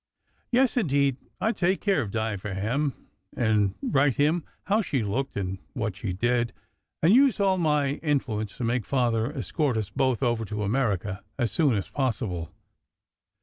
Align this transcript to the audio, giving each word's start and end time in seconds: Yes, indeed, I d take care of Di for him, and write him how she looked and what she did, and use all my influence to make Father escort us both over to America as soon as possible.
Yes, 0.51 0.77
indeed, 0.77 1.17
I 1.39 1.51
d 1.51 1.59
take 1.59 1.79
care 1.81 2.01
of 2.01 2.09
Di 2.09 2.35
for 2.37 2.55
him, 2.55 2.93
and 3.37 3.75
write 3.83 4.15
him 4.15 4.43
how 4.63 4.81
she 4.81 5.03
looked 5.03 5.35
and 5.35 5.59
what 5.73 5.95
she 5.95 6.11
did, 6.11 6.53
and 7.03 7.13
use 7.13 7.39
all 7.39 7.59
my 7.59 7.91
influence 8.01 8.57
to 8.57 8.63
make 8.63 8.83
Father 8.83 9.31
escort 9.31 9.77
us 9.77 9.91
both 9.91 10.23
over 10.23 10.43
to 10.43 10.63
America 10.63 11.23
as 11.37 11.51
soon 11.51 11.75
as 11.75 11.87
possible. 11.87 12.51